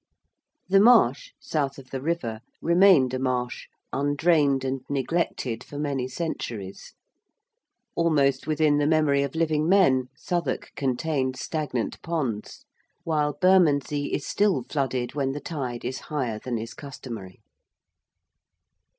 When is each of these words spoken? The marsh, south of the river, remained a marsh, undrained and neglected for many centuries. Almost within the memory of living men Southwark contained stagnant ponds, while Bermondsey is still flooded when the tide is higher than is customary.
The 0.67 0.79
marsh, 0.79 1.33
south 1.39 1.77
of 1.77 1.91
the 1.91 2.01
river, 2.01 2.39
remained 2.59 3.13
a 3.13 3.19
marsh, 3.19 3.67
undrained 3.93 4.63
and 4.63 4.81
neglected 4.89 5.63
for 5.63 5.77
many 5.77 6.07
centuries. 6.07 6.95
Almost 7.93 8.47
within 8.47 8.79
the 8.79 8.87
memory 8.87 9.21
of 9.21 9.35
living 9.35 9.69
men 9.69 10.09
Southwark 10.17 10.71
contained 10.75 11.35
stagnant 11.37 12.01
ponds, 12.01 12.65
while 13.03 13.37
Bermondsey 13.39 14.07
is 14.07 14.25
still 14.25 14.63
flooded 14.67 15.13
when 15.13 15.33
the 15.33 15.39
tide 15.39 15.85
is 15.85 15.99
higher 16.09 16.39
than 16.39 16.57
is 16.57 16.73
customary. 16.73 17.43